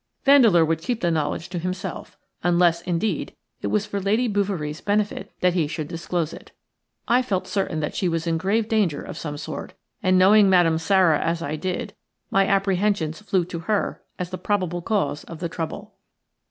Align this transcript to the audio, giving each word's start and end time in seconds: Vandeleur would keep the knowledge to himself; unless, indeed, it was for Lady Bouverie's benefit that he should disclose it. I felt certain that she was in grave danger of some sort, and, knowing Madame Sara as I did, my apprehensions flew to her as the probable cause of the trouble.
Vandeleur 0.25 0.65
would 0.65 0.81
keep 0.81 1.01
the 1.01 1.11
knowledge 1.11 1.47
to 1.49 1.59
himself; 1.59 2.17
unless, 2.41 2.81
indeed, 2.81 3.35
it 3.61 3.67
was 3.67 3.85
for 3.85 4.01
Lady 4.01 4.27
Bouverie's 4.27 4.81
benefit 4.81 5.31
that 5.41 5.53
he 5.53 5.67
should 5.67 5.87
disclose 5.87 6.33
it. 6.33 6.49
I 7.07 7.21
felt 7.21 7.45
certain 7.45 7.81
that 7.81 7.93
she 7.95 8.09
was 8.09 8.25
in 8.25 8.39
grave 8.39 8.67
danger 8.67 9.03
of 9.03 9.15
some 9.15 9.37
sort, 9.37 9.73
and, 10.01 10.17
knowing 10.17 10.49
Madame 10.49 10.79
Sara 10.79 11.19
as 11.19 11.43
I 11.43 11.55
did, 11.55 11.93
my 12.31 12.47
apprehensions 12.47 13.21
flew 13.21 13.45
to 13.45 13.59
her 13.59 14.01
as 14.17 14.31
the 14.31 14.39
probable 14.39 14.81
cause 14.81 15.23
of 15.25 15.37
the 15.37 15.47
trouble. 15.49 15.93